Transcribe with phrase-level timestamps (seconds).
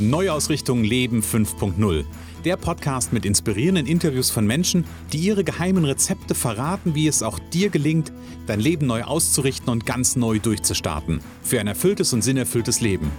[0.00, 2.04] Neuausrichtung Leben 5.0.
[2.46, 7.38] Der Podcast mit inspirierenden Interviews von Menschen, die ihre geheimen Rezepte verraten, wie es auch
[7.38, 8.10] dir gelingt,
[8.46, 11.20] dein Leben neu auszurichten und ganz neu durchzustarten.
[11.42, 13.10] Für ein erfülltes und sinnerfülltes Leben.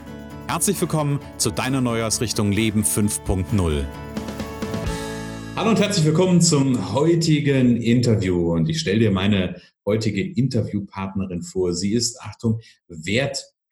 [0.47, 3.85] Herzlich willkommen zu deiner Neuausrichtung Leben 5.0.
[5.55, 8.53] Hallo und herzlich willkommen zum heutigen Interview.
[8.53, 11.75] Und ich stelle dir meine heutige Interviewpartnerin vor.
[11.75, 12.59] Sie ist, Achtung,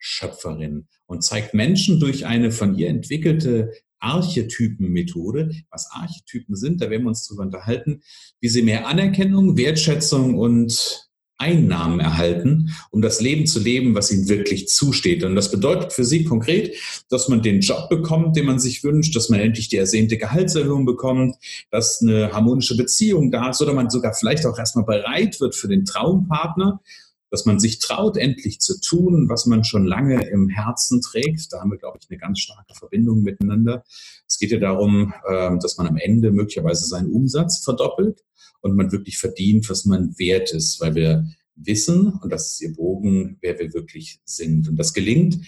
[0.00, 5.50] Wertschöpferin und zeigt Menschen durch eine von ihr entwickelte Archetypenmethode.
[5.70, 8.02] Was Archetypen sind, da werden wir uns drüber unterhalten,
[8.40, 14.28] wie sie mehr Anerkennung, Wertschätzung und Einnahmen erhalten, um das Leben zu leben, was ihnen
[14.28, 15.24] wirklich zusteht.
[15.24, 16.76] Und das bedeutet für sie konkret,
[17.08, 20.84] dass man den Job bekommt, den man sich wünscht, dass man endlich die ersehnte Gehaltserhöhung
[20.84, 21.36] bekommt,
[21.70, 25.68] dass eine harmonische Beziehung da ist oder man sogar vielleicht auch erstmal bereit wird für
[25.68, 26.82] den Traumpartner
[27.30, 31.52] dass man sich traut, endlich zu tun, was man schon lange im Herzen trägt.
[31.52, 33.84] Da haben wir, glaube ich, eine ganz starke Verbindung miteinander.
[34.28, 38.24] Es geht ja darum, ähm, dass man am Ende möglicherweise seinen Umsatz verdoppelt
[38.60, 42.74] und man wirklich verdient, was man wert ist, weil wir wissen, und das ist ihr
[42.74, 44.68] Bogen, wer wir wirklich sind.
[44.68, 45.38] Und das gelingt,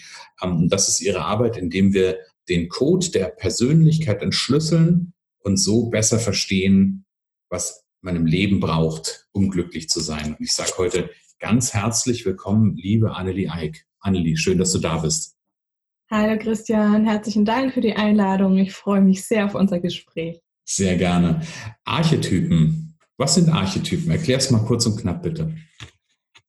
[0.41, 2.17] ähm, und das ist ihre Arbeit, indem wir
[2.49, 7.05] den Code der Persönlichkeit entschlüsseln und so besser verstehen,
[7.49, 10.35] was man im Leben braucht, um glücklich zu sein.
[10.37, 11.09] Und ich sage heute,
[11.43, 13.85] ganz herzlich willkommen, liebe Annelie Eick.
[13.99, 15.35] Annelie, schön, dass du da bist.
[16.09, 18.57] Hallo Christian, herzlichen Dank für die Einladung.
[18.59, 20.39] Ich freue mich sehr auf unser Gespräch.
[20.63, 21.41] Sehr gerne.
[21.83, 22.97] Archetypen.
[23.17, 24.09] Was sind Archetypen?
[24.09, 25.53] Erklär es mal kurz und knapp, bitte.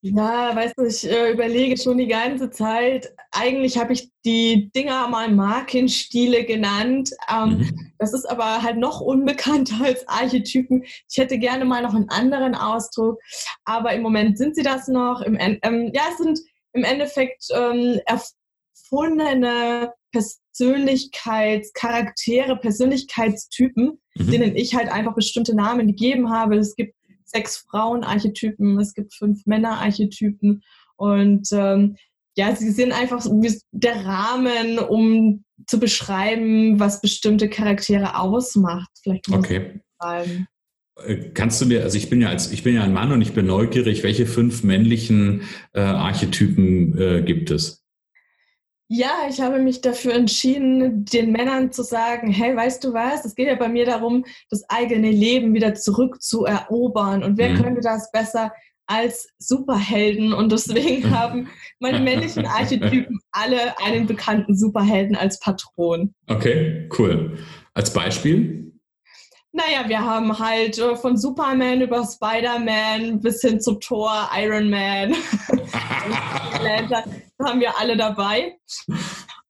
[0.07, 3.15] Ja, weißt du, ich äh, überlege schon die ganze Zeit.
[3.31, 7.13] Eigentlich habe ich die Dinger mal Markenstile genannt.
[7.33, 7.93] Ähm, mhm.
[7.99, 10.85] Das ist aber halt noch unbekannter als Archetypen.
[11.11, 13.19] Ich hätte gerne mal noch einen anderen Ausdruck,
[13.65, 15.23] aber im Moment sind sie das noch.
[15.23, 16.39] Im, ähm, ja, es sind
[16.75, 24.31] im Endeffekt ähm, erfundene Persönlichkeitscharaktere, Persönlichkeitstypen, mhm.
[24.31, 26.59] denen ich halt einfach bestimmte Namen gegeben habe.
[26.59, 30.63] Es gibt sechs Frauen-Archetypen, es gibt fünf Männer-Archetypen
[30.97, 31.97] und ähm,
[32.37, 33.25] ja, sie sind einfach
[33.73, 38.91] der Rahmen, um zu beschreiben, was bestimmte Charaktere ausmacht.
[39.03, 39.81] Vielleicht okay.
[40.03, 43.23] Äh, kannst du mir, also ich bin ja als ich bin ja ein Mann und
[43.23, 45.43] ich bin neugierig, welche fünf männlichen
[45.73, 47.84] äh, Archetypen äh, gibt es?
[48.89, 53.35] Ja, ich habe mich dafür entschieden, den Männern zu sagen, hey, weißt du was, es
[53.35, 57.23] geht ja bei mir darum, das eigene Leben wieder zurückzuerobern.
[57.23, 57.63] Und wer mhm.
[57.63, 58.53] könnte das besser
[58.87, 60.35] als Superhelden?
[60.35, 61.49] Und deswegen haben
[61.81, 66.15] meine männlichen Archetypen alle einen bekannten Superhelden als Patron.
[66.29, 67.39] Okay, cool.
[67.73, 68.74] Als Beispiel?
[69.57, 75.15] Naja, wir haben halt äh, von Superman über Spider-Man bis hin zu Thor, Iron Man.
[77.41, 78.59] haben wir alle dabei.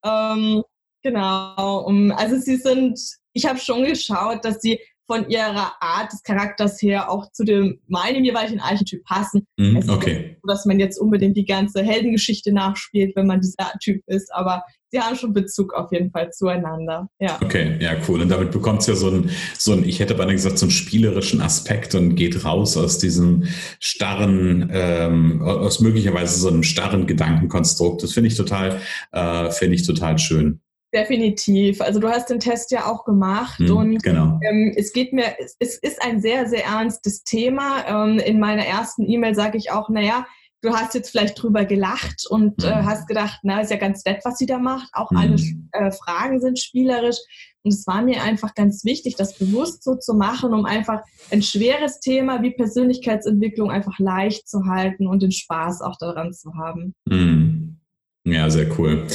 [0.04, 0.62] Ähm,
[1.02, 1.86] genau.
[1.86, 3.00] Um, also sie sind,
[3.32, 7.80] ich habe schon geschaut, dass sie von ihrer Art des Charakters her auch zu dem
[7.86, 9.46] meinem jeweiligen Archetyp passen.
[9.58, 10.36] Mm, okay.
[10.42, 14.64] So, dass man jetzt unbedingt die ganze Heldengeschichte nachspielt, wenn man dieser Typ ist, aber
[14.94, 17.08] sie haben schon Bezug auf jeden Fall zueinander.
[17.18, 17.38] Ja.
[17.42, 18.22] Okay, ja, cool.
[18.22, 20.70] Und damit bekommt es ja so ein, so ein, ich hätte beinahe gesagt, so einen
[20.70, 23.44] spielerischen Aspekt und geht raus aus diesem
[23.80, 28.02] starren, ähm, aus möglicherweise so einem starren Gedankenkonstrukt.
[28.04, 28.80] Das finde ich total,
[29.12, 30.60] äh, finde ich total schön.
[30.94, 31.80] Definitiv.
[31.80, 34.38] Also du hast den Test ja auch gemacht hm, und genau.
[34.48, 37.84] ähm, es geht mir, es ist ein sehr, sehr ernstes Thema.
[37.88, 40.24] Ähm, in meiner ersten E-Mail sage ich auch, naja,
[40.62, 42.86] du hast jetzt vielleicht drüber gelacht und äh, hm.
[42.86, 44.88] hast gedacht, na, ist ja ganz nett, was sie da macht.
[44.92, 45.16] Auch hm.
[45.16, 45.36] alle
[45.72, 47.18] äh, Fragen sind spielerisch.
[47.64, 51.00] Und es war mir einfach ganz wichtig, das bewusst so zu machen, um einfach
[51.32, 56.54] ein schweres Thema wie Persönlichkeitsentwicklung einfach leicht zu halten und den Spaß auch daran zu
[56.54, 56.94] haben.
[57.08, 57.78] Hm.
[58.26, 59.06] Ja, sehr cool.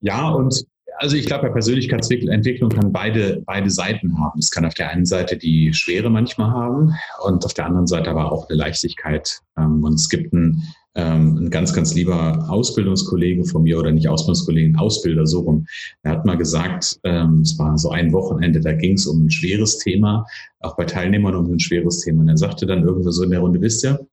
[0.00, 0.66] Ja, und
[0.98, 4.38] also ich glaube, Persönlichkeitsentwicklung kann beide, beide Seiten haben.
[4.38, 6.94] Es kann auf der einen Seite die Schwere manchmal haben
[7.24, 9.40] und auf der anderen Seite aber auch eine Leichtigkeit.
[9.58, 10.62] Ähm, und es gibt einen,
[10.94, 15.66] ähm, ein ganz, ganz lieber Ausbildungskollege von mir oder nicht Ausbildungskollege, Ausbilder so rum.
[16.02, 19.30] Er hat mal gesagt, ähm, es war so ein Wochenende, da ging es um ein
[19.30, 20.26] schweres Thema,
[20.60, 22.22] auch bei Teilnehmern um ein schweres Thema.
[22.22, 24.06] Und er sagte dann irgendwo so in der Runde, wisst ihr,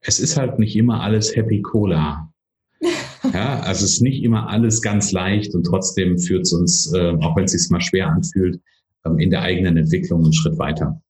[0.00, 2.30] es ist halt nicht immer alles Happy Cola.
[3.32, 7.14] Ja, also es ist nicht immer alles ganz leicht und trotzdem führt es uns, äh,
[7.20, 8.60] auch wenn es sich mal schwer anfühlt,
[9.04, 11.00] ähm, in der eigenen Entwicklung einen Schritt weiter.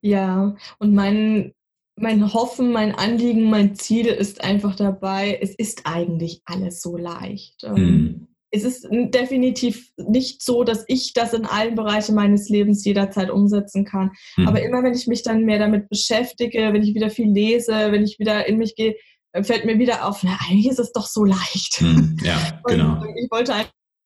[0.00, 1.52] Ja, und mein,
[1.96, 7.66] mein Hoffen, mein Anliegen, mein Ziel ist einfach dabei, es ist eigentlich alles so leicht.
[7.68, 8.28] Mhm.
[8.50, 13.84] Es ist definitiv nicht so, dass ich das in allen Bereichen meines Lebens jederzeit umsetzen
[13.84, 14.12] kann.
[14.36, 14.48] Mhm.
[14.48, 18.04] Aber immer wenn ich mich dann mehr damit beschäftige, wenn ich wieder viel lese, wenn
[18.04, 18.96] ich wieder in mich gehe,
[19.42, 21.80] fällt mir wieder auf, na, eigentlich ist es doch so leicht.
[21.80, 23.02] Hm, ja, genau.
[23.16, 23.54] ich wollte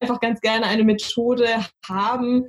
[0.00, 2.46] einfach ganz gerne eine Methode haben,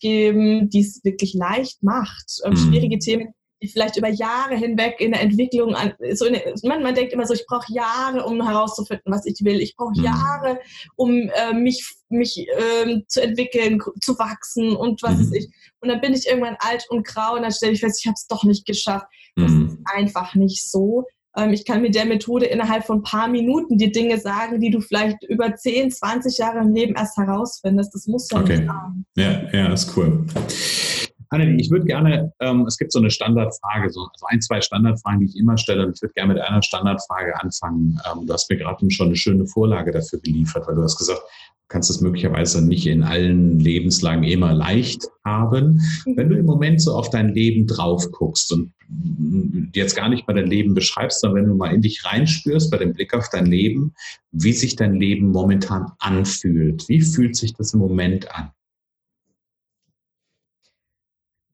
[0.00, 2.56] geben, die es wirklich leicht macht, ähm, mhm.
[2.56, 6.94] schwierige Themen die vielleicht über Jahre hinweg in der Entwicklung an, so in, man, man
[6.94, 9.60] denkt immer so, ich brauche Jahre, um herauszufinden, was ich will.
[9.60, 10.04] Ich brauche mhm.
[10.04, 10.60] Jahre,
[10.96, 15.22] um äh, mich, mich äh, zu entwickeln, zu wachsen und was mhm.
[15.24, 15.50] ist ich.
[15.80, 18.14] Und dann bin ich irgendwann alt und grau und dann stelle ich fest, ich habe
[18.14, 19.06] es doch nicht geschafft.
[19.36, 19.66] Das mhm.
[19.66, 21.04] ist einfach nicht so.
[21.36, 24.70] Ähm, ich kann mit der Methode innerhalb von ein paar Minuten die Dinge sagen, die
[24.70, 27.94] du vielleicht über 10, 20 Jahre im Leben erst herausfindest.
[27.94, 28.58] Das muss ja okay.
[28.58, 29.04] nicht sein.
[29.16, 30.26] Ja, ja, ist cool.
[31.32, 35.20] Annelie, ich würde gerne, ähm, es gibt so eine Standardfrage, so also ein, zwei Standardfragen,
[35.20, 35.86] die ich immer stelle.
[35.86, 38.00] Und ich würde gerne mit einer Standardfrage anfangen.
[38.10, 41.20] Ähm, du hast mir gerade schon eine schöne Vorlage dafür geliefert, weil du hast gesagt,
[41.20, 45.80] du kannst es möglicherweise nicht in allen Lebenslagen immer leicht haben.
[46.16, 48.72] Wenn du im Moment so auf dein Leben drauf guckst und
[49.74, 52.78] jetzt gar nicht mal dein Leben beschreibst, sondern wenn du mal in dich reinspürst bei
[52.78, 53.94] dem Blick auf dein Leben,
[54.32, 56.88] wie sich dein Leben momentan anfühlt.
[56.88, 58.50] Wie fühlt sich das im Moment an?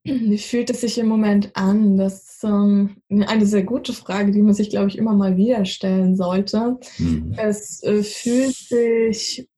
[0.05, 1.97] Wie fühlt es sich im Moment an?
[1.97, 5.65] Das ist ähm, eine sehr gute Frage, die man sich, glaube ich, immer mal wieder
[5.65, 6.79] stellen sollte.
[6.99, 7.35] Mhm.
[7.37, 9.49] Es äh, fühlt sich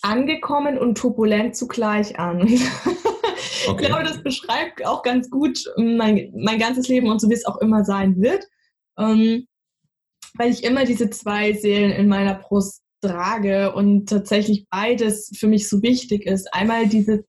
[0.00, 2.48] angekommen und turbulent zugleich an.
[3.72, 3.82] Okay.
[3.82, 7.46] ich glaube, das beschreibt auch ganz gut mein, mein ganzes Leben und so wie es
[7.46, 8.44] auch immer sein wird.
[8.98, 9.46] Ähm,
[10.34, 15.68] weil ich immer diese zwei Seelen in meiner Brust trage und tatsächlich beides für mich
[15.68, 16.52] so wichtig ist.
[16.54, 17.20] Einmal dieses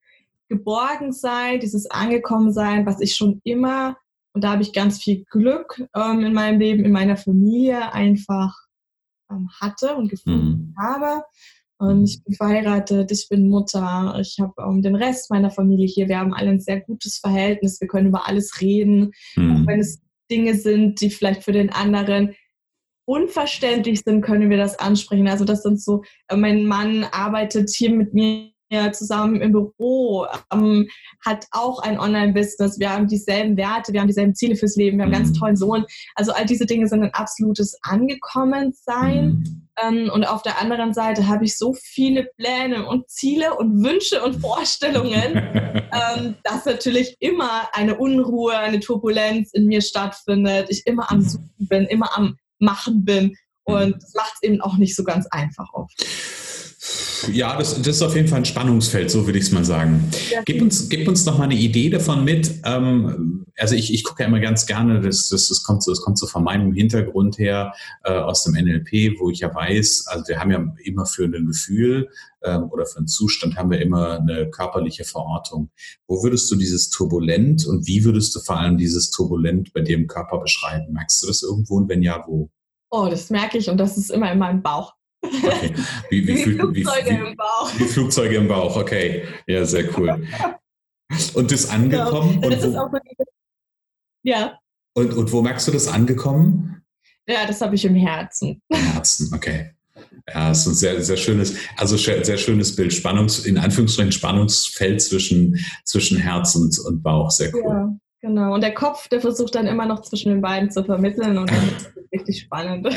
[0.48, 3.98] Geborgensein, dieses Angekommensein, was ich schon immer,
[4.34, 8.56] und da habe ich ganz viel Glück ähm, in meinem Leben, in meiner Familie einfach
[9.32, 10.82] ähm, hatte und gefunden mhm.
[10.82, 11.24] habe.
[11.84, 16.08] Und ich bin verheiratet, ich bin Mutter, ich habe ähm, den Rest meiner Familie hier.
[16.08, 19.52] Wir haben alle ein sehr gutes Verhältnis, wir können über alles reden, mhm.
[19.52, 20.02] auch wenn es
[20.32, 22.34] Dinge sind, die vielleicht für den anderen
[23.06, 25.28] unverständlich sind, können wir das ansprechen.
[25.28, 28.53] Also das sind so, äh, mein Mann arbeitet hier mit mir
[28.92, 30.88] zusammen im Büro, ähm,
[31.26, 32.80] hat auch ein Online-Business.
[32.80, 35.40] Wir haben dieselben Werte, wir haben dieselben Ziele fürs Leben, wir haben einen ganz mhm.
[35.40, 35.86] tollen Sohn.
[36.16, 39.26] Also all diese Dinge sind ein absolutes Angekommensein.
[39.26, 39.68] Mhm.
[39.82, 44.24] Ähm, und auf der anderen Seite habe ich so viele Pläne und Ziele und Wünsche
[44.24, 45.36] und Vorstellungen,
[45.92, 50.68] ähm, dass natürlich immer eine Unruhe, eine Turbulenz in mir stattfindet.
[50.70, 51.30] Ich immer am mhm.
[51.30, 53.36] Suchen bin, immer am Machen bin.
[53.66, 56.43] Und das macht es eben auch nicht so ganz einfach oft.
[57.32, 60.10] Ja, das, das, ist auf jeden Fall ein Spannungsfeld, so würde ich es mal sagen.
[60.30, 60.42] Ja.
[60.46, 62.60] Gib, uns, gib uns noch mal eine Idee davon mit.
[62.66, 66.02] Ähm, also ich, ich gucke ja immer ganz gerne, das, das, das, kommt so, das
[66.02, 67.74] kommt so von meinem Hintergrund her
[68.04, 71.46] äh, aus dem NLP, wo ich ja weiß, also wir haben ja immer für ein
[71.46, 72.10] Gefühl
[72.44, 75.70] ähm, oder für einen Zustand haben wir immer eine körperliche Verortung.
[76.08, 79.96] Wo würdest du dieses Turbulent und wie würdest du vor allem dieses Turbulent bei dir
[79.96, 80.94] im Körper beschreiben?
[80.94, 82.50] Merkst du das irgendwo und wenn ja, wo?
[82.90, 84.94] Oh, das merke ich und das ist immer in meinem Bauch.
[85.24, 85.74] Okay.
[86.10, 87.72] Wie, wie, wie Flugzeuge wie, im Bauch.
[87.78, 89.26] Wie Flugzeuge im Bauch, okay.
[89.48, 90.28] Ja, sehr cool.
[91.34, 92.42] Und das angekommen?
[92.42, 92.56] Genau.
[92.56, 92.98] Das und, wo,
[94.24, 94.60] ja.
[94.94, 96.84] Und, und wo merkst du das angekommen?
[97.28, 98.62] Ja, das habe ich im Herzen.
[98.68, 99.72] Im Herzen, okay.
[100.28, 102.94] Ja, das ist ein sehr, sehr schönes, also sehr schönes Bild.
[102.94, 107.30] Spannungs, in Anführungsstrichen Spannungsfeld zwischen, zwischen Herz und, und Bauch.
[107.32, 107.64] Sehr cool.
[107.64, 107.98] Ja.
[108.24, 111.52] Genau, und der Kopf, der versucht dann immer noch zwischen den beiden zu vermitteln und
[111.52, 112.86] dann ist es richtig spannend.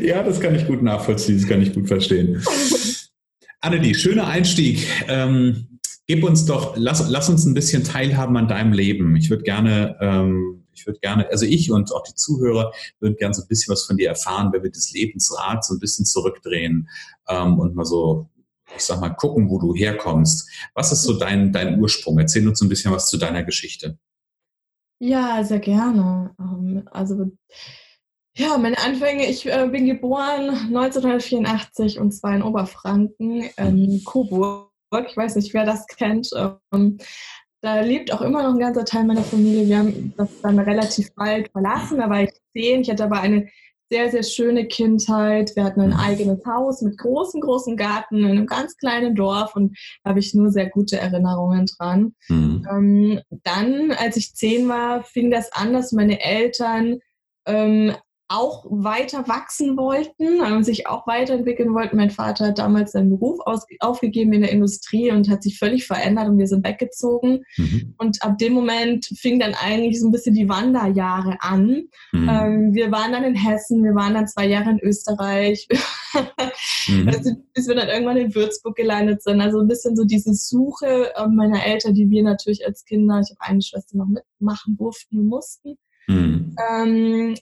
[0.00, 2.42] ja, das kann ich gut nachvollziehen, das kann ich gut verstehen.
[3.60, 4.86] Annelie, schöner Einstieg.
[5.08, 9.14] Ähm, gib uns doch, lass, lass uns ein bisschen teilhaben an deinem Leben.
[9.16, 13.34] Ich würde gerne, ähm, ich würde gerne, also ich und auch die Zuhörer würden gerne
[13.34, 16.88] so ein bisschen was von dir erfahren, wenn wir das Lebensrad so ein bisschen zurückdrehen
[17.28, 18.30] ähm, und mal so
[18.74, 20.50] ich sag mal, gucken, wo du herkommst.
[20.74, 22.18] Was ist so dein, dein Ursprung?
[22.18, 23.98] Erzähl uns ein bisschen was zu deiner Geschichte.
[24.98, 26.34] Ja, sehr gerne.
[26.40, 27.30] Ähm, also,
[28.36, 34.70] ja, meine Anfänge, ich äh, bin geboren 1984 und zwar in Oberfranken, in Coburg.
[35.08, 36.30] Ich weiß nicht, wer das kennt.
[36.72, 36.98] Ähm,
[37.62, 39.66] da lebt auch immer noch ein ganzer Teil meiner Familie.
[39.66, 41.98] Wir haben das dann relativ bald verlassen.
[41.98, 42.82] Da war ich zehn.
[42.82, 43.48] Ich hatte aber eine
[43.90, 45.54] sehr, sehr schöne Kindheit.
[45.54, 45.96] Wir hatten ein mhm.
[45.96, 50.34] eigenes Haus mit großem, großen Garten in einem ganz kleinen Dorf und da habe ich
[50.34, 52.14] nur sehr gute Erinnerungen dran.
[52.28, 52.66] Mhm.
[52.70, 56.98] Ähm, dann, als ich zehn war, fing das an, dass meine Eltern
[57.46, 57.94] ähm,
[58.28, 61.96] auch weiter wachsen wollten und sich auch weiterentwickeln wollten.
[61.96, 63.38] Mein Vater hat damals seinen Beruf
[63.80, 67.44] aufgegeben in der Industrie und hat sich völlig verändert und wir sind weggezogen.
[67.56, 67.94] Mhm.
[67.98, 71.84] Und ab dem Moment fing dann eigentlich so ein bisschen die Wanderjahre an.
[72.12, 72.28] Mhm.
[72.28, 75.68] Ähm, wir waren dann in Hessen, wir waren dann zwei Jahre in Österreich,
[76.88, 77.08] mhm.
[77.08, 79.40] also, bis wir dann irgendwann in Würzburg gelandet sind.
[79.40, 83.30] Also ein bisschen so diese Suche äh, meiner Eltern, die wir natürlich als Kinder, ich
[83.30, 85.76] habe eine Schwester noch mitmachen durften mussten.
[86.08, 86.56] Mhm.
[86.70, 87.34] Ähm,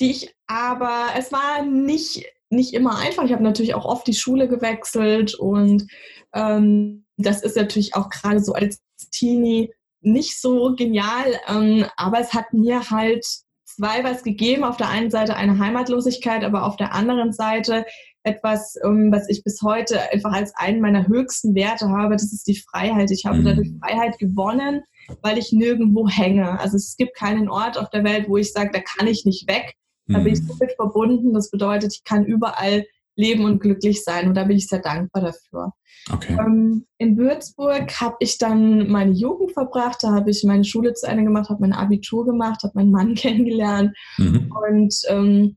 [0.00, 3.24] die ich aber, es war nicht nicht immer einfach.
[3.24, 5.86] Ich habe natürlich auch oft die Schule gewechselt und
[6.34, 12.32] ähm, das ist natürlich auch gerade so als Teenie nicht so genial, ähm, aber es
[12.32, 13.26] hat mir halt
[13.64, 14.64] zwei was gegeben.
[14.64, 17.84] Auf der einen Seite eine Heimatlosigkeit, aber auf der anderen Seite
[18.22, 22.46] etwas, ähm, was ich bis heute einfach als einen meiner höchsten Werte habe, das ist
[22.46, 23.10] die Freiheit.
[23.10, 23.44] Ich habe mhm.
[23.44, 24.82] dadurch Freiheit gewonnen,
[25.22, 26.58] weil ich nirgendwo hänge.
[26.60, 29.48] Also es gibt keinen Ort auf der Welt, wo ich sage, da kann ich nicht
[29.48, 29.74] weg.
[30.08, 30.46] Da bin ich mhm.
[30.46, 31.34] so mit verbunden.
[31.34, 32.84] Das bedeutet, ich kann überall
[33.16, 34.28] leben und glücklich sein.
[34.28, 35.72] Und da bin ich sehr dankbar dafür.
[36.10, 36.36] Okay.
[36.38, 39.98] Ähm, in Würzburg habe ich dann meine Jugend verbracht.
[40.02, 43.14] Da habe ich meine Schule zu Ende gemacht, habe mein Abitur gemacht, habe meinen Mann
[43.16, 43.96] kennengelernt.
[44.16, 44.52] Mhm.
[44.68, 45.56] Und ähm,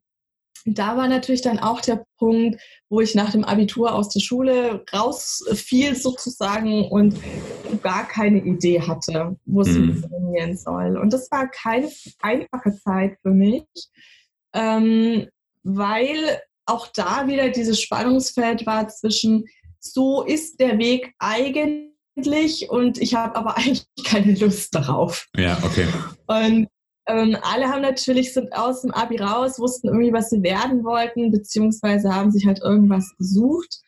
[0.65, 4.84] da war natürlich dann auch der Punkt, wo ich nach dem Abitur aus der Schule
[4.93, 7.15] rausfiel sozusagen und
[7.81, 10.03] gar keine Idee hatte, wo es mhm.
[10.10, 10.98] hingehen soll.
[10.98, 11.89] Und das war keine
[12.22, 13.63] einfache Zeit für mich,
[14.53, 15.27] ähm,
[15.63, 19.46] weil auch da wieder dieses Spannungsfeld war zwischen,
[19.79, 25.27] so ist der Weg eigentlich und ich habe aber eigentlich keine Lust darauf.
[25.36, 25.88] Ja, okay.
[26.27, 26.67] Und
[27.08, 31.31] ähm, alle haben natürlich, sind aus dem Abi raus, wussten irgendwie, was sie werden wollten,
[31.31, 33.81] beziehungsweise haben sich halt irgendwas gesucht.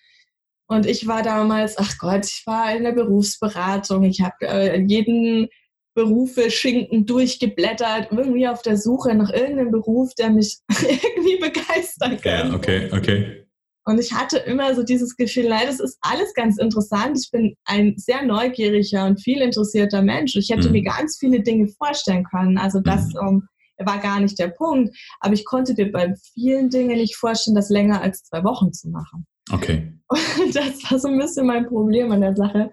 [0.68, 4.04] Und ich war damals, ach Gott, ich war in der Berufsberatung.
[4.04, 5.48] Ich habe äh, jeden
[5.96, 12.50] Berufe Schinken durchgeblättert, irgendwie auf der Suche nach irgendeinem Beruf, der mich irgendwie begeistern kann.
[12.50, 13.44] Ja, okay, okay.
[13.86, 17.18] Und ich hatte immer so dieses Gefühl, nein, das ist alles ganz interessant.
[17.22, 20.36] Ich bin ein sehr neugieriger und viel interessierter Mensch.
[20.36, 20.72] Ich hätte mhm.
[20.72, 22.58] mir ganz viele Dinge vorstellen können.
[22.58, 23.28] Also das mhm.
[23.28, 23.48] um,
[23.80, 24.96] war gar nicht der Punkt.
[25.20, 28.90] Aber ich konnte mir bei vielen Dingen nicht vorstellen, das länger als zwei Wochen zu
[28.90, 29.26] machen.
[29.52, 29.92] Okay.
[30.14, 32.72] Und das war so ein bisschen mein Problem an der Sache.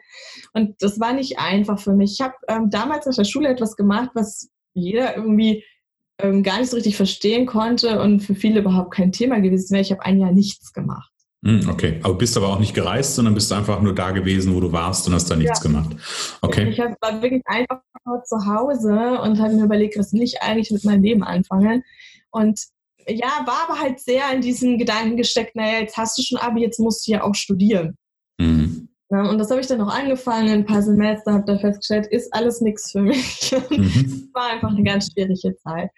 [0.52, 2.12] Und das war nicht einfach für mich.
[2.14, 5.64] Ich habe ähm, damals auf der Schule etwas gemacht, was jeder irgendwie
[6.18, 9.82] ähm, gar nicht so richtig verstehen konnte und für viele überhaupt kein Thema gewesen wäre.
[9.82, 11.10] Ich habe ein Jahr nichts gemacht.
[11.42, 14.60] Hm, okay, aber bist aber auch nicht gereist, sondern bist einfach nur da gewesen, wo
[14.60, 15.70] du warst und hast da nichts ja.
[15.70, 15.96] gemacht.
[16.42, 16.68] Okay.
[16.68, 20.70] Ich war wirklich einfach nur zu Hause und habe mir überlegt, was will ich eigentlich
[20.70, 21.82] mit meinem Leben anfangen?
[22.30, 22.60] Und
[23.08, 26.60] ja, war aber halt sehr in diesen Gedanken gesteckt, naja, jetzt hast du schon Abi,
[26.60, 27.96] jetzt musst du ja auch studieren.
[28.38, 28.89] Mhm.
[29.12, 32.32] Ja, und das habe ich dann auch angefangen, ein paar Semester, habe da festgestellt, ist
[32.32, 33.54] alles nichts für mich.
[33.70, 34.30] Mhm.
[34.32, 35.90] war einfach eine ganz schwierige Zeit.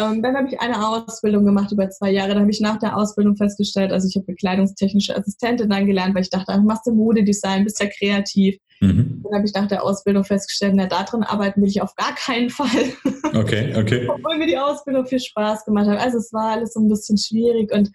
[0.00, 2.34] Ähm, dann habe ich eine Ausbildung gemacht über zwei Jahre.
[2.34, 6.22] Da habe ich nach der Ausbildung festgestellt, also ich habe bekleidungstechnische Assistentin dann gelernt, weil
[6.22, 8.56] ich dachte, ach, machst du Modedesign, bist ja kreativ.
[8.80, 9.22] Mhm.
[9.24, 12.14] Dann habe ich nach der Ausbildung festgestellt, na, da drin arbeiten will ich auf gar
[12.14, 12.68] keinen Fall.
[13.34, 14.06] Okay, okay.
[14.10, 15.98] Obwohl mir die Ausbildung viel Spaß gemacht hat.
[15.98, 17.90] Also es war alles so ein bisschen schwierig und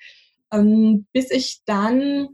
[0.52, 2.30] ähm, bis ich dann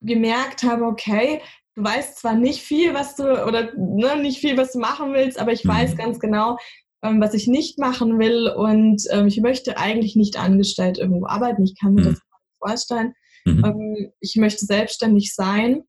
[0.00, 1.40] gemerkt habe, okay,
[1.74, 5.38] du weißt zwar nicht viel, was du oder ne, nicht viel, was du machen willst,
[5.38, 5.70] aber ich mhm.
[5.70, 6.56] weiß ganz genau,
[7.02, 11.64] ähm, was ich nicht machen will und ähm, ich möchte eigentlich nicht angestellt irgendwo arbeiten.
[11.64, 12.06] Ich kann mir mhm.
[12.06, 12.20] das
[12.58, 13.14] vorstellen.
[13.44, 13.64] Mhm.
[13.64, 15.84] Ähm, ich möchte selbstständig sein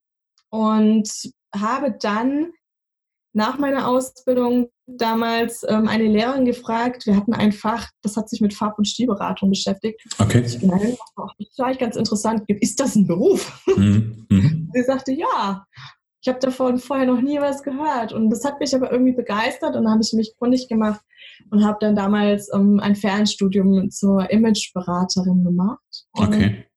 [0.49, 1.09] und
[1.55, 2.51] habe dann
[3.33, 7.05] nach meiner Ausbildung damals ähm, eine Lehrerin gefragt.
[7.05, 10.01] Wir hatten ein Fach, das hat sich mit Farb- und Stilberatung beschäftigt.
[10.19, 10.43] Okay.
[10.45, 12.43] Ich meine, das ist eigentlich ganz interessant.
[12.47, 13.63] Ist das ein Beruf?
[13.75, 14.15] Mhm.
[14.31, 14.69] Mhm.
[14.75, 15.65] Sie sagte, ja.
[16.21, 18.13] Ich habe davon vorher noch nie was gehört.
[18.13, 21.01] Und das hat mich aber irgendwie begeistert und dann habe ich mich kundig gemacht
[21.49, 26.05] und habe dann damals ähm, ein Fernstudium zur Imageberaterin gemacht.
[26.13, 26.68] Okay.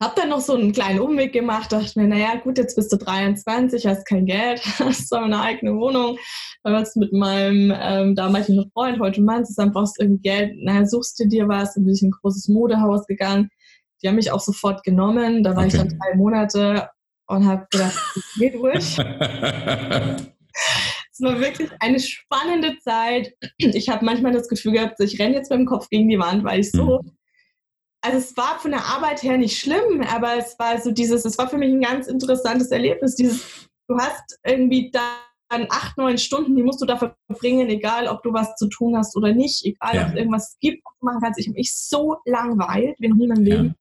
[0.00, 2.96] Hab dann noch so einen kleinen Umweg gemacht, dachte mir, naja, gut, jetzt bist du
[2.96, 6.18] 23, hast kein Geld, hast zwar eine eigene Wohnung,
[6.62, 11.18] damals mit meinem ähm, damaligen Freund, heute Mann, zusammen brauchst du irgendwie Geld, naja, suchst
[11.18, 13.48] du dir was, dann bin ich in ein großes Modehaus gegangen.
[14.00, 15.68] Die haben mich auch sofort genommen, da war okay.
[15.68, 16.88] ich dann drei Monate
[17.26, 17.98] und habe gedacht,
[18.38, 18.76] geht ruhig.
[18.76, 18.96] es
[21.20, 23.34] war wirklich eine spannende Zeit.
[23.56, 26.44] Ich habe manchmal das Gefühl gehabt, ich renne jetzt mit dem Kopf gegen die Wand,
[26.44, 27.17] weil ich so mhm
[28.00, 31.38] also es war von der Arbeit her nicht schlimm, aber es war so dieses, es
[31.38, 33.16] war für mich ein ganz interessantes Erlebnis.
[33.16, 38.22] Dieses, du hast irgendwie dann acht, neun Stunden, die musst du da verbringen, egal ob
[38.22, 40.02] du was zu tun hast oder nicht, egal ja.
[40.02, 41.40] ob es irgendwas gibt, was du machen kannst.
[41.40, 43.66] Ich habe mich so langweilt wie noch nie in meinem Leben.
[43.66, 43.74] Ja.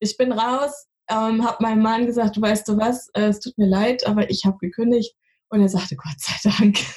[0.00, 3.56] Ich bin raus, ähm, habe meinem Mann gesagt, du weißt du was, äh, es tut
[3.56, 5.14] mir leid, aber ich habe gekündigt.
[5.54, 6.80] Und er sagte, Gott sei Dank.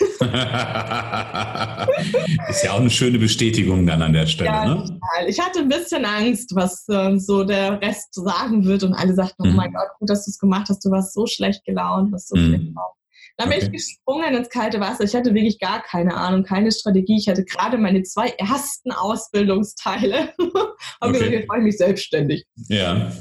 [2.49, 4.49] ist ja auch eine schöne Bestätigung dann an der Stelle.
[4.49, 4.77] Ja, ne?
[4.77, 5.29] total.
[5.29, 8.81] Ich hatte ein bisschen Angst, was äh, so der Rest sagen wird.
[8.81, 9.53] Und alle sagten, mhm.
[9.53, 10.83] oh mein Gott, gut, dass du es gemacht hast.
[10.83, 12.47] Du warst so schlecht gelaunt, was so mhm.
[12.47, 12.95] schlecht war.
[13.37, 13.67] Dann bin okay.
[13.67, 15.03] ich gesprungen ins kalte Wasser.
[15.03, 17.17] Ich hatte wirklich gar keine Ahnung, keine Strategie.
[17.19, 20.33] Ich hatte gerade meine zwei ersten Ausbildungsteile.
[20.39, 21.11] Habe okay.
[21.11, 22.47] gesagt, jetzt mache ich mich selbstständig.
[22.69, 23.11] Ja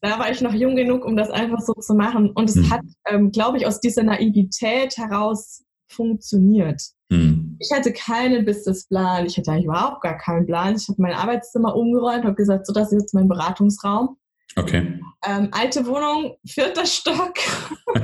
[0.00, 2.30] da war ich noch jung genug, um das einfach so zu machen.
[2.30, 2.70] Und es mhm.
[2.70, 6.82] hat, ähm, glaube ich, aus dieser Naivität heraus funktioniert.
[7.12, 7.56] Hm.
[7.60, 10.74] Ich hatte keinen Businessplan, ich hatte eigentlich überhaupt gar keinen Plan.
[10.76, 14.16] Ich habe mein Arbeitszimmer umgeräumt, habe gesagt, so das ist jetzt mein Beratungsraum.
[14.56, 15.00] Okay.
[15.24, 17.34] Ähm, alte Wohnung, vierter Stock.
[17.94, 18.00] Die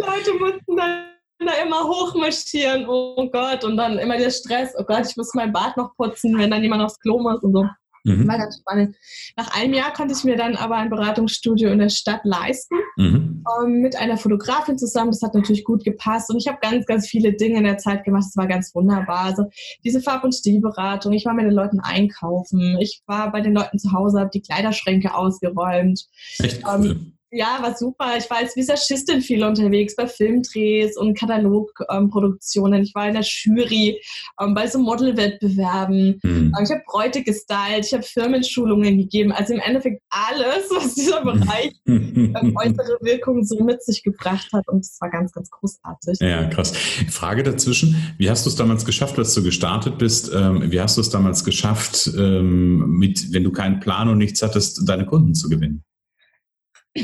[0.00, 1.04] Leute mussten dann
[1.38, 5.52] da immer hochmarschieren, oh Gott, und dann immer der Stress, oh Gott, ich muss mein
[5.52, 7.66] Bad noch putzen, wenn dann jemand aufs Klo muss und so.
[8.04, 8.28] Mhm.
[8.28, 8.96] War ganz spannend.
[9.36, 13.44] Nach einem Jahr konnte ich mir dann aber ein Beratungsstudio in der Stadt leisten, mhm.
[13.62, 15.10] ähm, mit einer Fotografin zusammen.
[15.10, 18.04] Das hat natürlich gut gepasst und ich habe ganz, ganz viele Dinge in der Zeit
[18.04, 18.24] gemacht.
[18.26, 19.24] Das war ganz wunderbar.
[19.24, 19.44] Also
[19.84, 21.12] diese Farb- und Stilberatung.
[21.12, 22.78] Ich war mit den Leuten einkaufen.
[22.80, 26.06] Ich war bei den Leuten zu Hause, habe die Kleiderschränke ausgeräumt.
[26.38, 26.86] Echt cool.
[26.86, 28.16] Ähm, ja, war super.
[28.18, 32.80] Ich war als Visagistin viel unterwegs bei Filmdrehs und Katalogproduktionen.
[32.80, 34.00] Ähm, ich war in der Jury
[34.40, 36.20] ähm, bei so Modelwettbewerben.
[36.22, 36.54] Mhm.
[36.56, 39.30] Ähm, ich habe Bräute gestylt, ich habe Firmenschulungen gegeben.
[39.30, 44.66] Also im Endeffekt alles, was dieser Bereich ähm, äußere Wirkung so mit sich gebracht hat.
[44.66, 46.18] Und es war ganz, ganz großartig.
[46.20, 46.72] Ja, krass.
[47.10, 47.94] Frage dazwischen.
[48.18, 50.32] Wie hast du es damals geschafft, als du gestartet bist?
[50.32, 55.06] Wie hast du es damals geschafft, mit, wenn du keinen Plan und nichts hattest, deine
[55.06, 55.84] Kunden zu gewinnen?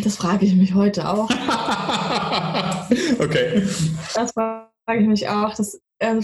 [0.02, 1.30] Das frage ich mich heute auch.
[3.20, 3.62] okay.
[4.14, 5.54] Das frage ich mich auch.
[5.54, 6.20] Das, äh,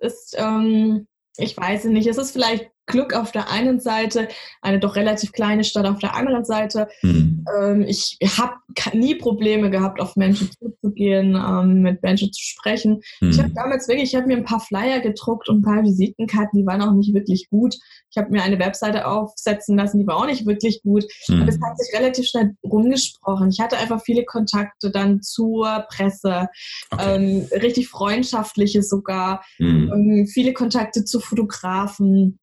[0.00, 4.28] ist, ähm, ich weiß nicht, es ist vielleicht Glück auf der einen Seite,
[4.62, 6.88] eine doch relativ kleine Stadt auf der anderen Seite.
[7.02, 7.44] Mhm.
[7.58, 8.54] Ähm, ich habe
[8.92, 13.00] nie Probleme gehabt, auf Menschen zuzugehen, ähm, mit Menschen zu sprechen.
[13.20, 13.30] Mhm.
[13.30, 16.58] Ich habe damals wirklich, ich habe mir ein paar Flyer gedruckt und ein paar Visitenkarten,
[16.58, 17.76] die waren auch nicht wirklich gut.
[18.10, 21.04] Ich habe mir eine Webseite aufsetzen lassen, die war auch nicht wirklich gut.
[21.28, 21.42] Mhm.
[21.42, 23.50] Aber es hat sich relativ schnell rumgesprochen.
[23.50, 26.48] Ich hatte einfach viele Kontakte dann zur Presse,
[26.90, 27.14] okay.
[27.14, 29.92] ähm, richtig freundschaftliche sogar, mhm.
[29.94, 32.39] ähm, viele Kontakte zu Fotografen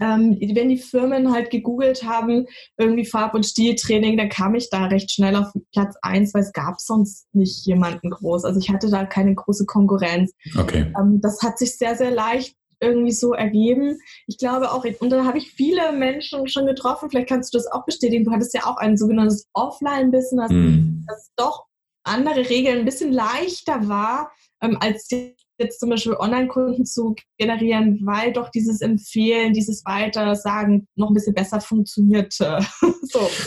[0.00, 2.46] ähm, wenn die Firmen halt gegoogelt haben,
[2.78, 6.52] irgendwie Farb- und Stiltraining, dann kam ich da recht schnell auf Platz 1, weil es
[6.52, 8.44] gab sonst nicht jemanden groß.
[8.44, 10.32] Also ich hatte da keine große Konkurrenz.
[10.58, 10.92] Okay.
[10.98, 13.98] Ähm, das hat sich sehr, sehr leicht irgendwie so ergeben.
[14.26, 17.66] Ich glaube auch, und da habe ich viele Menschen schon getroffen, vielleicht kannst du das
[17.70, 21.04] auch bestätigen, du hattest ja auch ein sogenanntes Offline-Business, mm.
[21.06, 21.64] das doch
[22.04, 24.30] andere Regeln ein bisschen leichter war,
[24.60, 25.08] ähm, als
[25.58, 31.34] jetzt zum Beispiel Online-Kunden zu generieren, weil doch dieses Empfehlen, dieses Weitersagen noch ein bisschen
[31.34, 32.32] besser funktioniert.
[32.32, 32.50] so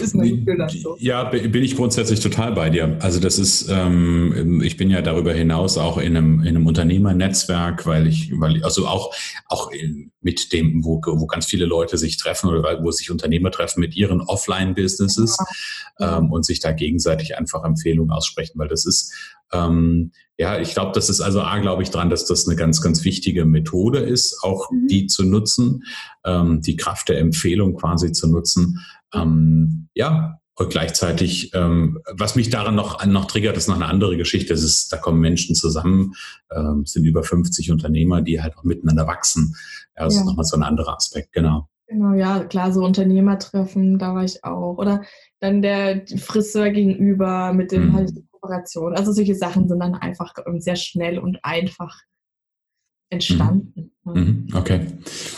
[0.02, 0.96] ist mein Gefühl dazu.
[1.00, 2.98] Ja, bin ich grundsätzlich total bei dir.
[3.02, 7.86] Also das ist, ähm, ich bin ja darüber hinaus auch in einem, in einem Unternehmernetzwerk,
[7.86, 9.14] weil ich, weil also auch,
[9.48, 9.72] auch
[10.22, 13.96] mit dem, wo, wo ganz viele Leute sich treffen oder wo sich Unternehmer treffen mit
[13.96, 15.38] ihren Offline-Businesses
[16.00, 16.18] ja.
[16.18, 19.14] ähm, und sich da gegenseitig einfach Empfehlungen aussprechen, weil das ist
[19.54, 22.82] ähm, ja, ich glaube, das ist also A, glaube ich dran, dass das eine ganz,
[22.82, 24.88] ganz wichtige Methode ist, auch mhm.
[24.88, 25.84] die zu nutzen,
[26.24, 28.80] ähm, die Kraft der Empfehlung quasi zu nutzen.
[29.14, 34.18] Ähm, ja, und gleichzeitig, ähm, was mich daran noch, noch triggert, ist noch eine andere
[34.18, 34.54] Geschichte.
[34.54, 36.14] Es ist, da kommen Menschen zusammen,
[36.52, 39.56] ähm, sind über 50 Unternehmer, die halt auch miteinander wachsen.
[39.96, 40.22] Ja, das ja.
[40.22, 41.68] ist nochmal so ein anderer Aspekt, genau.
[41.88, 44.78] Genau, ja, klar, so Unternehmertreffen, da war ich auch.
[44.78, 45.04] Oder
[45.40, 47.94] dann der Friseur gegenüber, mit dem mhm.
[47.94, 48.96] halt Kooperation.
[48.96, 52.02] Also solche Sachen sind dann einfach sehr schnell und einfach
[53.10, 53.92] entstanden.
[54.04, 54.14] Mhm.
[54.14, 54.48] mhm.
[54.54, 54.82] Okay.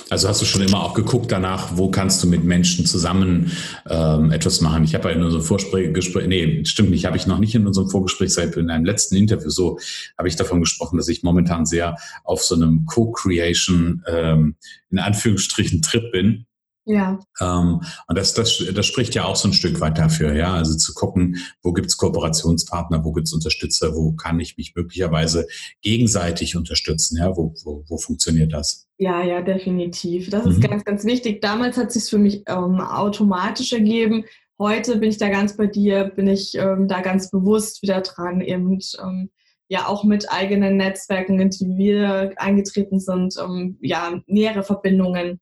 [0.10, 3.52] Also hast du schon immer auch geguckt danach, wo kannst du mit Menschen zusammen
[3.88, 4.84] ähm, etwas machen?
[4.84, 7.90] Ich habe ja in unserem Vorgespräch, nee, stimmt nicht, habe ich noch nicht in unserem
[7.90, 9.80] Vorgespräch, seit in einem letzten Interview so,
[10.18, 14.56] habe ich davon gesprochen, dass ich momentan sehr auf so einem Co-Creation, ähm,
[14.90, 16.46] in Anführungsstrichen, Trip bin.
[16.90, 17.20] Ja.
[17.40, 20.56] Ähm, und das, das, das spricht ja auch so ein Stück weit dafür, ja.
[20.56, 24.74] Also zu gucken, wo gibt es Kooperationspartner, wo gibt es Unterstützer, wo kann ich mich
[24.76, 25.46] möglicherweise
[25.84, 28.88] gegenseitig unterstützen, ja, wo, wo, wo funktioniert das?
[28.98, 30.32] Ja, ja, definitiv.
[30.32, 30.62] Das ist mhm.
[30.62, 31.42] ganz, ganz wichtig.
[31.42, 34.26] Damals hat es sich für mich ähm, automatisch ergeben.
[34.58, 38.42] Heute bin ich da ganz bei dir, bin ich ähm, da ganz bewusst wieder dran,
[38.42, 39.30] eben ähm,
[39.68, 45.40] ja auch mit eigenen Netzwerken, in die wir eingetreten sind, um ja nähere Verbindungen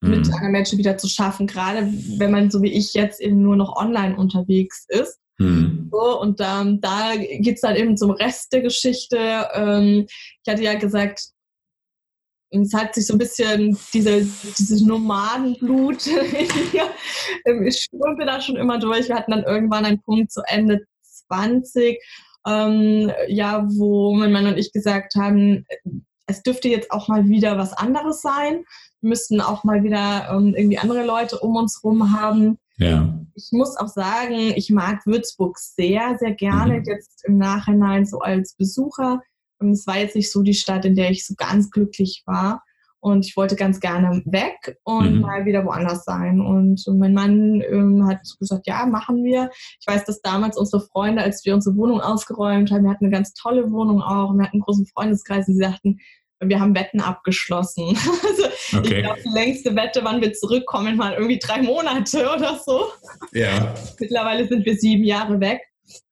[0.00, 0.34] mit mhm.
[0.34, 3.76] anderen Menschen wieder zu schaffen, gerade wenn man so wie ich jetzt eben nur noch
[3.76, 5.18] online unterwegs ist.
[5.38, 5.88] Mhm.
[5.92, 9.48] So, und ähm, da geht's dann eben zum Rest der Geschichte.
[9.54, 11.28] Ähm, ich hatte ja gesagt,
[12.50, 14.26] es hat sich so ein bisschen diese,
[14.58, 16.06] dieses Nomadenblut
[17.44, 19.08] ähm, ich strömte da schon immer durch.
[19.08, 20.80] Wir hatten dann irgendwann einen Punkt zu Ende
[21.28, 21.98] 20,
[22.46, 25.66] ähm, ja, wo mein Mann und ich gesagt haben,
[26.26, 28.64] es dürfte jetzt auch mal wieder was anderes sein
[29.00, 32.58] müssten auch mal wieder ähm, irgendwie andere Leute um uns rum haben.
[32.76, 33.14] Ja.
[33.34, 36.84] Ich muss auch sagen, ich mag Würzburg sehr, sehr gerne, mhm.
[36.84, 39.20] jetzt im Nachhinein so als Besucher.
[39.58, 42.62] Und es war jetzt nicht so die Stadt, in der ich so ganz glücklich war.
[43.00, 45.20] Und ich wollte ganz gerne weg und mhm.
[45.20, 46.40] mal wieder woanders sein.
[46.40, 49.50] Und mein Mann ähm, hat gesagt, ja, machen wir.
[49.80, 53.12] Ich weiß, dass damals unsere Freunde, als wir unsere Wohnung ausgeräumt haben, wir hatten eine
[53.12, 55.98] ganz tolle Wohnung auch, wir hatten einen großen Freundeskreis, und sie sagten,
[56.40, 57.96] wir haben Wetten abgeschlossen.
[58.70, 58.98] Also okay.
[58.98, 62.84] ich glaube, die längste Wette, wann wir zurückkommen, waren irgendwie drei Monate oder so.
[63.32, 63.74] Ja.
[63.98, 65.62] Mittlerweile sind wir sieben Jahre weg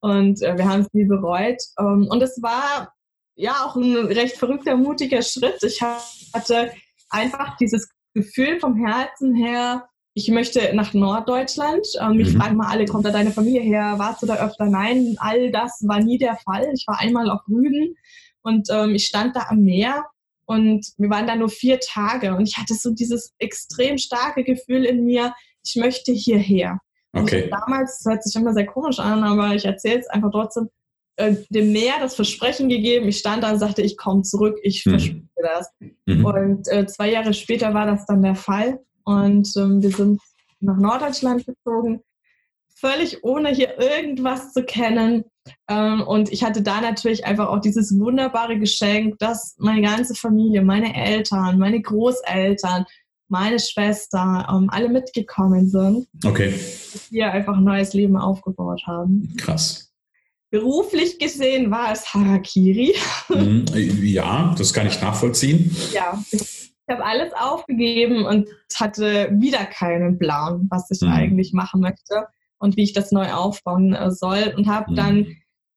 [0.00, 1.62] und äh, wir haben es nie bereut.
[1.78, 2.94] Ähm, und es war
[3.34, 5.62] ja auch ein recht verrückter, mutiger Schritt.
[5.62, 6.72] Ich hatte
[7.10, 11.86] einfach dieses Gefühl vom Herzen her, ich möchte nach Norddeutschland.
[12.00, 12.40] Ähm, mich mhm.
[12.40, 13.94] fragen mal alle, kommt da deine Familie her?
[13.98, 14.64] Warst du da öfter?
[14.64, 16.70] Nein, all das war nie der Fall.
[16.72, 17.94] Ich war einmal auf Rügen
[18.40, 20.06] und ähm, ich stand da am Meer
[20.46, 24.84] und wir waren da nur vier Tage und ich hatte so dieses extrem starke Gefühl
[24.84, 26.80] in mir, ich möchte hierher.
[27.12, 27.48] Okay.
[27.50, 30.68] damals, das hört sich immer sehr komisch an, aber ich erzähle es einfach trotzdem,
[31.16, 33.08] äh, dem Meer das Versprechen gegeben.
[33.08, 34.90] Ich stand da und sagte, ich komme zurück, ich mhm.
[34.90, 35.70] verspreche das.
[36.04, 36.24] Mhm.
[36.24, 38.80] Und äh, zwei Jahre später war das dann der Fall.
[39.04, 40.20] Und ähm, wir sind
[40.60, 42.02] nach Norddeutschland gezogen,
[42.74, 45.24] völlig ohne hier irgendwas zu kennen.
[45.68, 50.62] Ähm, und ich hatte da natürlich einfach auch dieses wunderbare Geschenk, dass meine ganze Familie,
[50.62, 52.84] meine Eltern, meine Großeltern,
[53.28, 56.06] meine Schwester, ähm, alle mitgekommen sind.
[56.24, 56.52] Okay.
[56.92, 59.34] Dass wir einfach ein neues Leben aufgebaut haben.
[59.36, 59.92] Krass.
[60.50, 62.94] Beruflich gesehen war es Harakiri.
[63.28, 63.64] Mhm.
[64.02, 65.74] Ja, das kann ich nachvollziehen.
[65.92, 71.12] Ja, ich habe alles aufgegeben und hatte wieder keinen Plan, was ich mhm.
[71.12, 72.26] eigentlich machen möchte
[72.58, 74.54] und wie ich das neu aufbauen äh, soll.
[74.56, 74.96] Und habe mhm.
[74.96, 75.26] dann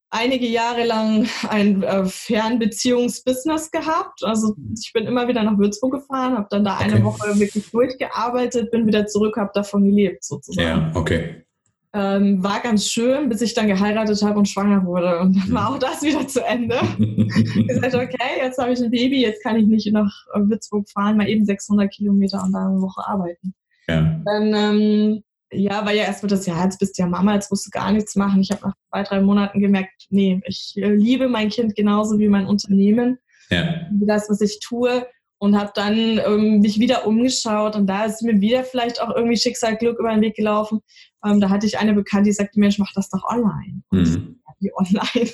[0.10, 4.24] einige Jahre lang ein äh, Fernbeziehungsbusiness gehabt.
[4.24, 6.84] Also ich bin immer wieder nach Würzburg gefahren, habe dann da okay.
[6.86, 10.68] eine Woche wirklich durchgearbeitet, bin wieder zurück, habe davon gelebt sozusagen.
[10.68, 11.44] Ja, okay.
[11.92, 15.20] Ähm, war ganz schön, bis ich dann geheiratet habe und schwanger wurde.
[15.22, 16.80] Und dann war auch das wieder zu Ende.
[17.00, 21.18] ich gesagt, okay, jetzt habe ich ein Baby, jetzt kann ich nicht nach Würzburg fahren,
[21.18, 23.56] mal eben 600 Kilometer und da eine Woche arbeiten.
[23.88, 24.22] Ja.
[24.24, 27.66] Dann ähm, ja, war ja erstmal das, ja, jetzt bist du ja Mama, jetzt musst
[27.66, 28.42] du gar nichts machen.
[28.42, 32.28] Ich habe nach zwei, drei Monaten gemerkt, nee, ich äh, liebe mein Kind genauso wie
[32.28, 33.18] mein Unternehmen,
[33.50, 33.88] ja.
[33.92, 35.08] wie das, was ich tue
[35.40, 39.38] und habe dann ähm, mich wieder umgeschaut und da ist mir wieder vielleicht auch irgendwie
[39.38, 40.82] Schicksal Glück über den Weg gelaufen.
[41.26, 43.82] Ähm, da hatte ich eine Bekannte, die sagte, Mensch, mach das doch online.
[43.92, 44.36] Mhm.
[44.62, 45.32] Wie online?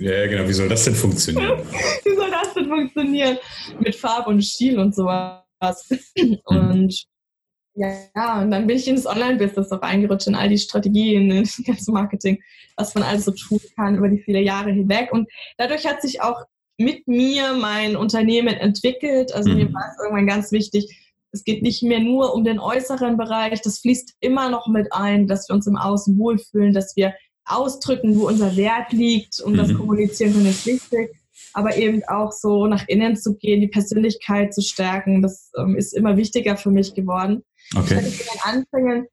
[0.00, 0.48] ja, genau.
[0.48, 1.58] Wie soll das denn funktionieren?
[2.04, 3.36] wie soll das denn funktionieren?
[3.80, 5.42] Mit Farb und Stil und sowas.
[6.16, 6.38] Mhm.
[6.46, 7.06] Und
[8.14, 11.42] ja, und dann bin ich in das Online-Business auch reingerutscht, in all die Strategien, in
[11.42, 12.42] das ganze Marketing,
[12.76, 15.12] was man also tun kann über die viele Jahre hinweg.
[15.12, 16.44] Und dadurch hat sich auch
[16.78, 19.32] mit mir mein Unternehmen entwickelt.
[19.32, 19.56] Also mhm.
[19.56, 23.60] mir war es irgendwann ganz wichtig, es geht nicht mehr nur um den äußeren Bereich,
[23.60, 28.18] das fließt immer noch mit ein, dass wir uns im Außen wohlfühlen, dass wir ausdrücken,
[28.18, 29.56] wo unser Wert liegt und mhm.
[29.58, 31.14] das kommunizieren können ist wichtig.
[31.52, 35.94] Aber eben auch so nach innen zu gehen, die Persönlichkeit zu stärken, das ähm, ist
[35.94, 37.44] immer wichtiger für mich geworden.
[37.74, 37.84] Okay.
[37.84, 39.06] Ich hatte in den Anfängen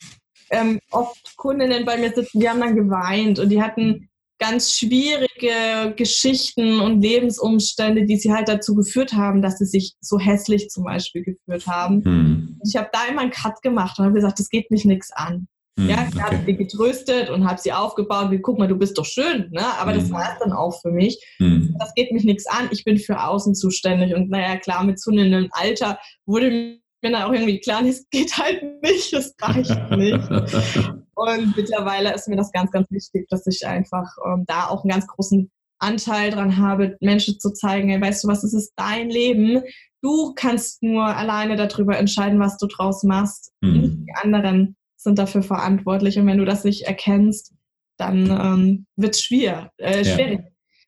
[0.49, 5.93] ähm, oft Kundinnen bei mir sitzen, die haben dann geweint und die hatten ganz schwierige
[5.95, 10.83] Geschichten und Lebensumstände, die sie halt dazu geführt haben, dass sie sich so hässlich zum
[10.83, 12.03] Beispiel geführt haben.
[12.03, 12.59] Hm.
[12.65, 15.47] Ich habe da immer einen Cut gemacht und habe gesagt, das geht mich nichts an.
[15.79, 16.23] Hm, ja, ich okay.
[16.23, 18.31] habe sie getröstet und habe sie aufgebaut.
[18.31, 19.65] Wie, guck mal, du bist doch schön, ne?
[19.79, 19.99] Aber hm.
[19.99, 21.23] das war es dann auch für mich.
[21.37, 21.75] Hm.
[21.79, 22.67] Das geht mich nichts an.
[22.71, 24.13] Ich bin für außen zuständig.
[24.13, 28.81] Und naja, klar, mit zunehmendem Alter wurde mir dann auch irgendwie klar, es geht halt
[28.81, 30.29] nicht, das reicht nicht.
[31.15, 34.91] Und mittlerweile ist mir das ganz, ganz wichtig, dass ich einfach ähm, da auch einen
[34.91, 39.09] ganz großen Anteil dran habe, Menschen zu zeigen, hey, weißt du was, es ist dein
[39.09, 39.61] Leben.
[40.01, 43.51] Du kannst nur alleine darüber entscheiden, was du draus machst.
[43.61, 44.05] Mhm.
[44.05, 46.17] Die anderen sind dafür verantwortlich.
[46.17, 47.53] Und wenn du das nicht erkennst,
[47.97, 50.39] dann ähm, wird es schwer, äh, schwierig.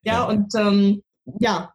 [0.04, 0.23] Ja, ja, ja.
[0.23, 1.04] und ähm,
[1.39, 1.73] ja,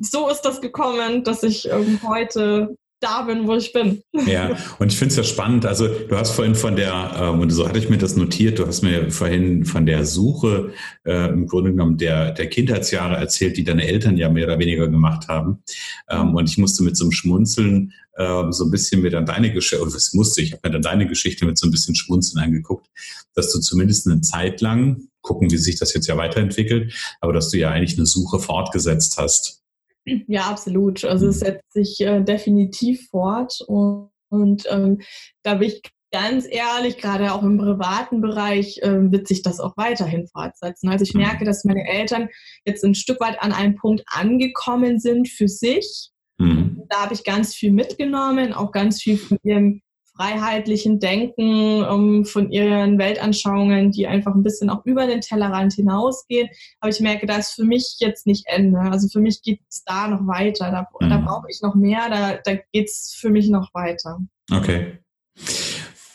[0.00, 4.02] so ist das gekommen, dass ich ähm, heute da bin, wo ich bin.
[4.26, 5.64] Ja, und ich finde es ja spannend.
[5.64, 8.66] Also du hast vorhin von der, ähm, und so hatte ich mir das notiert, du
[8.66, 10.72] hast mir vorhin von der Suche
[11.04, 14.88] äh, im Grunde genommen der, der Kindheitsjahre erzählt, die deine Eltern ja mehr oder weniger
[14.88, 15.62] gemacht haben.
[16.10, 19.52] Ähm, und ich musste mit so einem Schmunzeln äh, so ein bisschen mir dann deine
[19.52, 22.42] Geschichte, oder was musste ich, habe mir dann deine Geschichte mit so ein bisschen Schmunzeln
[22.42, 22.88] angeguckt,
[23.34, 27.50] dass du zumindest eine Zeit lang, gucken, wie sich das jetzt ja weiterentwickelt, aber dass
[27.50, 29.62] du ja eigentlich eine Suche fortgesetzt hast
[30.04, 31.04] ja, absolut.
[31.04, 35.00] Also es setzt sich äh, definitiv fort und, und ähm,
[35.42, 39.76] da bin ich ganz ehrlich, gerade auch im privaten Bereich äh, wird sich das auch
[39.76, 40.88] weiterhin fortsetzen.
[40.88, 41.22] Also ich mhm.
[41.22, 42.28] merke, dass meine Eltern
[42.64, 46.10] jetzt ein Stück weit an einem Punkt angekommen sind für sich.
[46.38, 46.82] Mhm.
[46.88, 49.82] Da habe ich ganz viel mitgenommen, auch ganz viel von ihrem
[50.18, 56.48] freiheitlichen Denken, um, von ihren Weltanschauungen, die einfach ein bisschen auch über den Tellerrand hinausgehen.
[56.80, 58.80] Aber ich merke, da ist für mich jetzt nicht Ende.
[58.80, 60.70] Also für mich geht es da noch weiter.
[60.70, 61.10] Da, mhm.
[61.10, 62.08] da brauche ich noch mehr.
[62.10, 64.18] Da, da geht es für mich noch weiter.
[64.50, 64.98] Okay.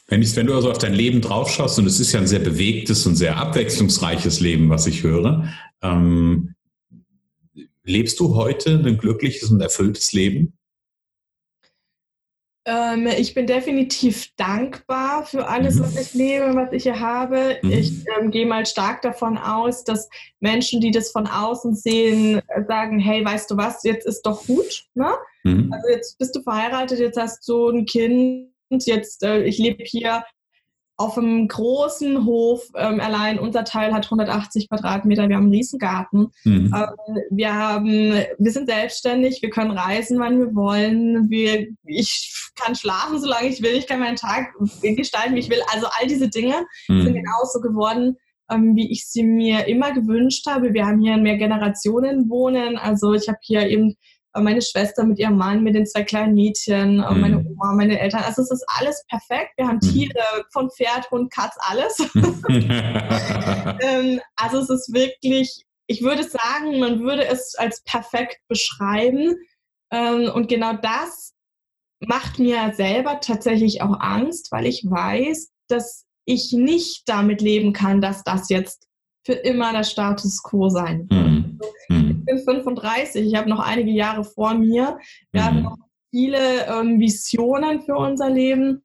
[0.07, 2.39] Wenn, ich, wenn du also auf dein Leben draufschaust, und es ist ja ein sehr
[2.39, 5.47] bewegtes und sehr abwechslungsreiches Leben, was ich höre,
[5.81, 6.55] ähm,
[7.85, 10.57] lebst du heute ein glückliches und erfülltes Leben?
[12.65, 15.83] Ähm, ich bin definitiv dankbar für alles, mhm.
[15.83, 17.57] was ich lebe, was ich hier habe.
[17.61, 17.71] Mhm.
[17.71, 20.07] Ich ähm, gehe mal stark davon aus, dass
[20.39, 24.85] Menschen, die das von außen sehen, sagen, hey, weißt du was, jetzt ist doch gut.
[24.93, 25.13] Ne?
[25.43, 25.73] Mhm.
[25.73, 30.23] Also jetzt bist du verheiratet, jetzt hast du ein Kind, jetzt, äh, ich lebe hier
[31.03, 36.29] auf einem großen Hof, ähm, allein unser Teil hat 180 Quadratmeter, wir haben einen Riesengarten.
[36.45, 36.73] Mhm.
[36.73, 41.29] Ähm, wir, haben, wir sind selbstständig, wir können reisen, wann wir wollen.
[41.29, 45.61] Wir, ich kann schlafen, solange ich will, ich kann meinen Tag gestalten, wie ich will.
[45.73, 47.03] Also all diese Dinge mhm.
[47.03, 48.15] sind genauso geworden,
[48.49, 50.73] ähm, wie ich sie mir immer gewünscht habe.
[50.73, 52.77] Wir haben hier mehr Generationen wohnen.
[52.77, 53.95] Also ich habe hier eben
[54.41, 57.21] meine Schwester mit ihrem Mann, mit den zwei kleinen Mädchen, mhm.
[57.21, 58.23] meine Oma, meine Eltern.
[58.23, 59.51] Also es ist alles perfekt.
[59.57, 59.91] Wir haben mhm.
[59.91, 61.97] Tiere von Pferd, Hund, Katz, alles.
[63.81, 69.35] ähm, also es ist wirklich, ich würde sagen, man würde es als perfekt beschreiben.
[69.91, 71.33] Ähm, und genau das
[71.99, 78.01] macht mir selber tatsächlich auch Angst, weil ich weiß, dass ich nicht damit leben kann,
[78.01, 78.87] dass das jetzt
[79.25, 81.27] für immer der Status quo sein wird.
[81.27, 81.59] Mhm.
[82.25, 84.97] Ich bin 35, ich habe noch einige Jahre vor mir.
[85.31, 85.45] Wir mhm.
[85.45, 85.77] haben noch
[86.09, 88.83] viele ähm, Visionen für unser Leben.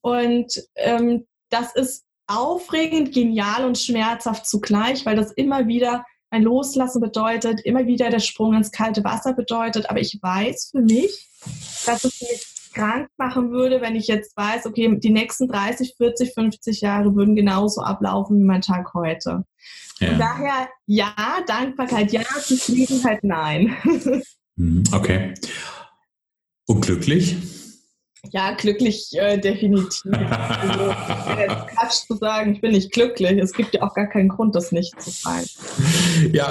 [0.00, 7.00] Und ähm, das ist aufregend, genial und schmerzhaft zugleich, weil das immer wieder ein Loslassen
[7.00, 9.90] bedeutet, immer wieder der Sprung ins kalte Wasser bedeutet.
[9.90, 11.28] Aber ich weiß für mich,
[11.86, 16.34] dass es mich krank machen würde, wenn ich jetzt weiß, okay, die nächsten 30, 40,
[16.34, 19.44] 50 Jahre würden genauso ablaufen wie mein Tag heute.
[20.00, 20.10] Ja.
[20.10, 21.14] Und daher ja,
[21.46, 23.76] Dankbarkeit ja, Zufriedenheit nein.
[24.56, 25.34] Mhm, okay.
[26.66, 27.36] Und glücklich?
[28.32, 30.12] Ja, glücklich äh, definitiv.
[30.12, 30.90] also,
[31.38, 33.38] jetzt Quatsch zu sagen, ich bin nicht glücklich.
[33.38, 35.44] Es gibt ja auch gar keinen Grund, das nicht zu sein.
[36.32, 36.46] Ja,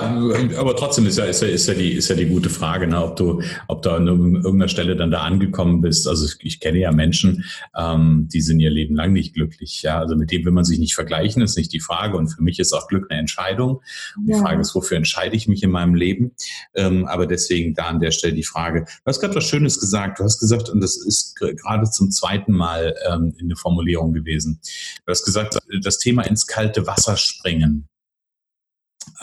[0.58, 3.04] aber trotzdem ist ja, ist ja, ist ja, die, ist ja die gute Frage, ne,
[3.04, 6.08] ob du, ob du an irgendeiner Stelle dann da angekommen bist.
[6.08, 7.46] Also ich kenne ja Menschen,
[7.78, 9.82] ähm, die sind ihr Leben lang nicht glücklich.
[9.84, 12.18] Ja, also mit dem will man sich nicht vergleichen, ist nicht die Frage.
[12.18, 13.82] Und für mich ist auch Glück eine Entscheidung.
[14.26, 14.40] Die ja.
[14.40, 16.32] Frage ist, wofür entscheide ich mich in meinem Leben?
[16.76, 18.86] Ähm, aber deswegen da an der Stelle die Frage.
[18.86, 20.20] Du hast gerade was Schönes gesagt.
[20.20, 24.60] Du hast gesagt, und das ist gerade zum zweiten Mal ähm, in der Formulierung gewesen.
[25.06, 27.88] Du hast gesagt, das Thema ins kalte Wasser springen.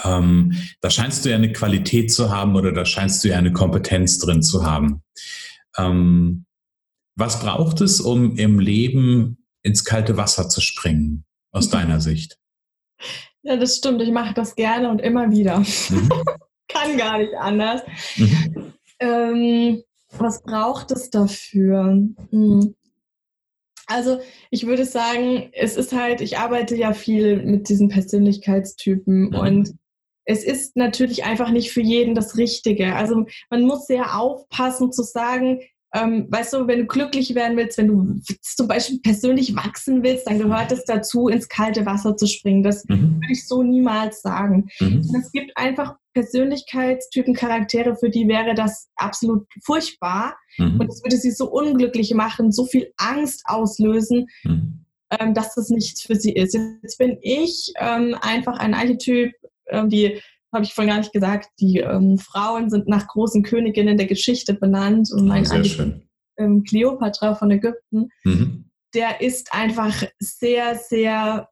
[0.04, 3.52] Ähm, da scheinst du ja eine Qualität zu haben oder da scheinst du ja eine
[3.52, 5.02] Kompetenz drin zu haben.
[5.76, 6.46] Ähm,
[7.16, 12.38] was braucht es, um im Leben ins kalte Wasser zu springen, aus deiner Sicht?
[13.42, 14.02] Ja, das stimmt.
[14.02, 15.60] Ich mache das gerne und immer wieder.
[15.60, 16.08] Mhm.
[16.68, 17.82] Kann gar nicht anders.
[18.16, 18.72] Mhm.
[19.00, 19.82] Ähm,
[20.18, 22.06] was braucht es dafür?
[22.30, 22.74] Hm.
[23.86, 24.20] Also
[24.50, 29.34] ich würde sagen, es ist halt, ich arbeite ja viel mit diesen Persönlichkeitstypen mhm.
[29.34, 29.74] und
[30.24, 32.94] es ist natürlich einfach nicht für jeden das Richtige.
[32.94, 35.60] Also man muss sehr aufpassen zu sagen,
[35.92, 40.28] ähm, weißt du, wenn du glücklich werden willst, wenn du zum Beispiel persönlich wachsen willst,
[40.28, 42.62] dann gehört es dazu, ins kalte Wasser zu springen.
[42.62, 43.16] Das mhm.
[43.16, 44.68] würde ich so niemals sagen.
[44.78, 45.04] Mhm.
[45.18, 50.36] Es gibt einfach Persönlichkeitstypen, Charaktere, für die wäre das absolut furchtbar.
[50.58, 50.80] Mhm.
[50.80, 54.84] Und es würde sie so unglücklich machen, so viel Angst auslösen, mhm.
[55.18, 56.56] ähm, dass das nichts für sie ist.
[56.82, 59.32] Jetzt bin ich ähm, einfach ein Archetyp,
[59.68, 60.20] ähm, die
[60.52, 64.54] habe ich vorhin gar nicht gesagt, die ähm, Frauen sind nach großen Königinnen der Geschichte
[64.54, 66.02] benannt und mein Sehr schön.
[66.36, 68.64] Ähm, Kleopatra von Ägypten, mhm.
[68.94, 71.48] der ist einfach sehr, sehr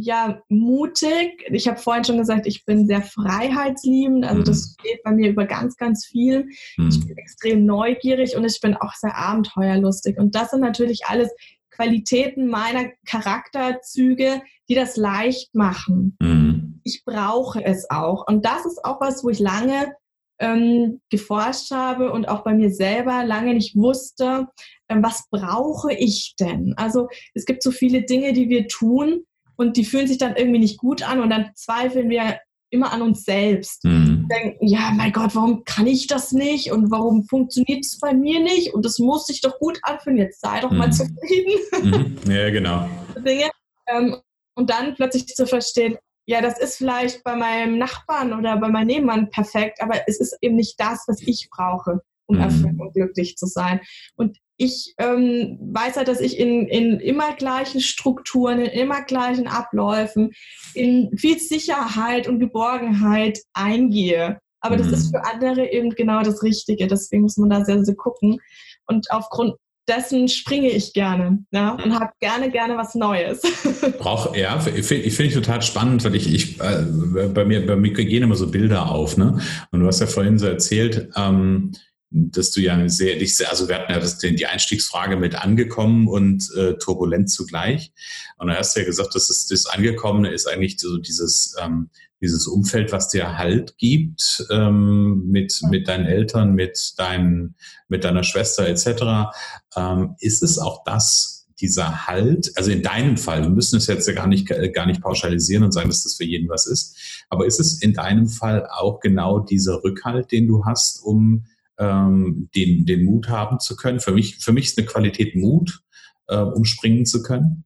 [0.00, 1.44] ja, mutig.
[1.50, 4.24] Ich habe vorhin schon gesagt, ich bin sehr freiheitsliebend.
[4.24, 4.44] Also mhm.
[4.44, 6.48] das steht bei mir über ganz, ganz viel.
[6.76, 6.88] Mhm.
[6.88, 10.18] Ich bin extrem neugierig und ich bin auch sehr abenteuerlustig.
[10.18, 11.30] Und das sind natürlich alles
[11.70, 16.16] Qualitäten meiner Charakterzüge, die das leicht machen.
[16.20, 16.80] Mhm.
[16.84, 18.26] Ich brauche es auch.
[18.26, 19.92] Und das ist auch was, wo ich lange
[20.40, 24.48] ähm, geforscht habe und auch bei mir selber lange nicht wusste,
[24.88, 26.74] ähm, was brauche ich denn?
[26.76, 29.24] Also es gibt so viele Dinge, die wir tun,
[29.58, 32.38] und die fühlen sich dann irgendwie nicht gut an und dann zweifeln wir
[32.70, 33.84] immer an uns selbst.
[33.84, 34.28] Mhm.
[34.30, 38.40] Denken, ja, mein Gott, warum kann ich das nicht und warum funktioniert es bei mir
[38.40, 40.78] nicht und das muss sich doch gut anfühlen, jetzt sei doch mhm.
[40.78, 41.60] mal zufrieden.
[41.82, 42.16] Mhm.
[42.32, 42.88] Ja, genau.
[43.16, 43.50] Dinge.
[43.88, 44.16] Ähm,
[44.54, 48.88] und dann plötzlich zu verstehen, ja, das ist vielleicht bei meinem Nachbarn oder bei meinem
[48.88, 52.42] Nebenmann perfekt, aber es ist eben nicht das, was ich brauche, um mhm.
[52.42, 53.80] erfüllt und glücklich zu sein.
[54.14, 59.46] Und ich ähm, weiß halt, dass ich in, in immer gleichen Strukturen, in immer gleichen
[59.46, 60.32] Abläufen,
[60.74, 64.40] in viel Sicherheit und Geborgenheit eingehe.
[64.60, 65.10] Aber das ist mhm.
[65.10, 66.88] für andere eben genau das Richtige.
[66.88, 68.40] Deswegen muss man da sehr, sehr gucken.
[68.86, 69.54] Und aufgrund
[69.86, 73.40] dessen springe ich gerne ja, und habe gerne, gerne was Neues.
[73.98, 76.84] Brauch, ja, ich finde ich total spannend, weil ich, ich äh,
[77.28, 79.40] bei mir, bei mir gehen immer so Bilder auf, ne?
[79.70, 81.72] Und du hast ja vorhin so erzählt, ähm,
[82.10, 86.08] dass du ja sehr, dich sehr, also wir hatten ja das, die Einstiegsfrage mit angekommen
[86.08, 87.92] und äh, turbulent zugleich.
[88.38, 91.90] Und da hast du ja gesagt, dass das, das Angekommene ist eigentlich so dieses, ähm,
[92.20, 97.54] dieses Umfeld, was dir Halt gibt, ähm, mit, mit deinen Eltern, mit, dein,
[97.88, 99.30] mit deiner Schwester etc.
[99.76, 104.06] Ähm, ist es auch das, dieser Halt, also in deinem Fall, wir müssen es jetzt
[104.06, 106.96] ja gar nicht, gar nicht pauschalisieren und sagen, dass das für jeden was ist,
[107.28, 111.44] aber ist es in deinem Fall auch genau dieser Rückhalt, den du hast, um
[111.78, 114.00] ähm, den, den Mut haben zu können?
[114.00, 115.80] Für mich, für mich ist eine Qualität Mut,
[116.28, 117.64] äh, um springen zu können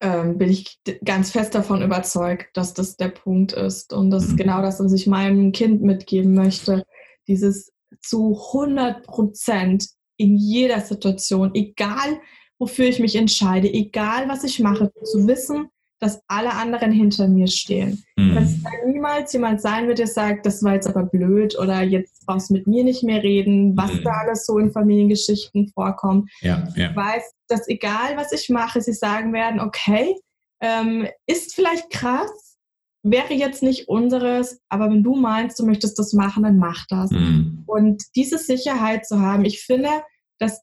[0.00, 3.92] ähm, bin ich ganz fest davon überzeugt, dass das der Punkt ist.
[3.92, 4.36] Und das ist mhm.
[4.36, 6.84] genau das, was ich meinem Kind mitgeben möchte.
[7.28, 12.20] Dieses zu 100 Prozent in jeder Situation, egal
[12.58, 17.46] wofür ich mich entscheide, egal was ich mache, zu wissen, dass alle anderen hinter mir
[17.46, 18.04] stehen.
[18.16, 18.34] Mhm.
[18.34, 22.26] Dass da niemals jemand sein wird, der sagt, das war jetzt aber blöd oder jetzt
[22.26, 24.02] brauchst du mit mir nicht mehr reden, was mhm.
[24.04, 26.30] da alles so in Familiengeschichten vorkommt.
[26.40, 26.90] Ja, ja.
[26.90, 30.14] Ich weiß, dass egal was ich mache, sie sagen werden, okay,
[30.60, 32.56] ähm, ist vielleicht krass,
[33.02, 37.10] wäre jetzt nicht unseres, aber wenn du meinst, du möchtest das machen, dann mach das.
[37.10, 37.64] Mhm.
[37.66, 39.90] Und diese Sicherheit zu haben, ich finde,
[40.38, 40.60] dass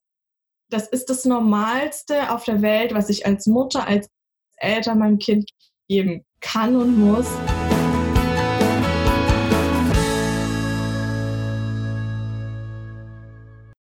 [0.70, 4.10] das ist das Normalste auf der Welt, was ich als Mutter, als
[4.58, 5.50] Eltern meinem Kind
[5.88, 7.28] geben kann und muss.